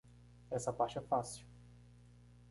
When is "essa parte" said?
0.49-0.97